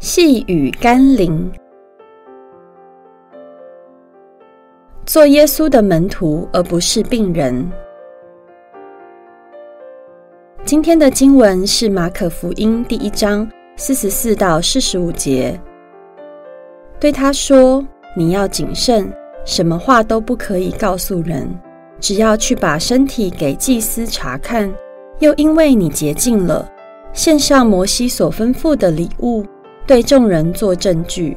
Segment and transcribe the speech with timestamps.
[0.00, 1.52] 细雨甘霖，
[5.04, 7.70] 做耶稣的门徒，而不是病人。
[10.64, 13.46] 今天的经文是马可福音第一章
[13.76, 15.60] 四十四到四十五节。
[16.98, 17.86] 对他说
[18.16, 19.06] ：“你要谨慎，
[19.44, 21.46] 什么话都不可以告诉人，
[22.00, 24.72] 只要去把身体给祭司查看。
[25.18, 26.66] 又因为你洁净了，
[27.12, 29.44] 献上摩西所吩咐的礼物。”
[29.90, 31.36] 对众人做证据。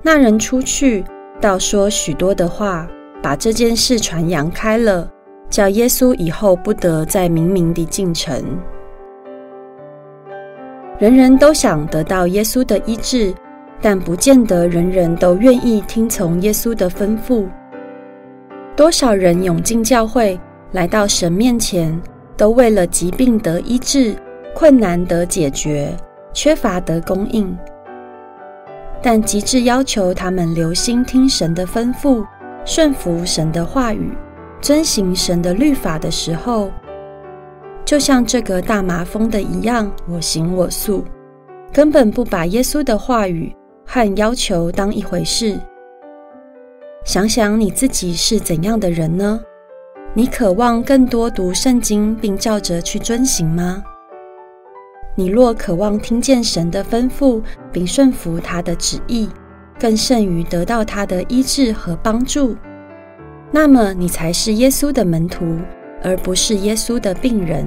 [0.00, 1.04] 那人出去，
[1.40, 2.88] 倒说许多的话，
[3.20, 5.10] 把这件事传扬开了，
[5.48, 8.40] 叫耶稣以后不得再明明地进城。
[11.00, 13.34] 人人都想得到耶稣的医治，
[13.82, 17.44] 但不见得人人都愿意听从耶稣的吩咐。
[18.76, 20.38] 多少人涌进教会，
[20.70, 22.00] 来到神面前，
[22.36, 24.14] 都为了疾病得医治，
[24.54, 25.92] 困难得解决。
[26.32, 27.56] 缺乏得供应，
[29.02, 32.24] 但极致要求他们留心听神的吩咐，
[32.64, 34.12] 顺服神的话语，
[34.60, 36.70] 遵行神的律法的时候，
[37.84, 41.04] 就像这个大麻风的一样，我行我素，
[41.72, 45.58] 根本不把耶稣的话语和要求当一回事。
[47.04, 49.40] 想想你自己是怎样的人呢？
[50.12, 53.82] 你渴望更多读圣经，并照着去遵行吗？
[55.16, 59.28] 你若渴望听见神的吩咐，并顺服他的旨意，
[59.78, 62.56] 更胜于得到他的医治和帮助，
[63.50, 65.58] 那么你才是耶稣的门徒，
[66.02, 67.66] 而不是耶稣的病人。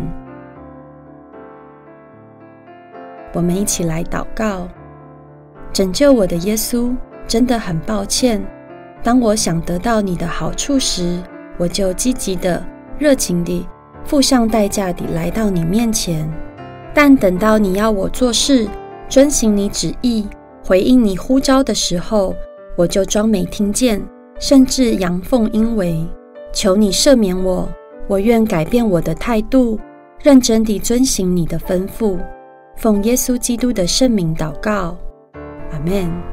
[3.33, 4.67] 我们一起来祷告：
[5.73, 6.95] 拯救我的耶稣，
[7.27, 8.43] 真的很抱歉。
[9.03, 11.21] 当我想得到你的好处时，
[11.57, 12.65] 我就积极的、
[12.97, 13.67] 热情地、
[14.05, 16.31] 付上代价地来到你面前。
[16.93, 18.67] 但等到你要我做事，
[19.09, 20.27] 遵行你旨意，
[20.65, 22.35] 回应你呼召的时候，
[22.75, 24.01] 我就装没听见，
[24.39, 26.05] 甚至阳奉阴违。
[26.51, 27.67] 求你赦免我，
[28.07, 29.79] 我愿改变我的态度，
[30.21, 32.17] 认真地遵行你的吩咐。
[32.75, 34.95] 奉耶稣基督的圣名祷告，
[35.71, 36.32] 阿门。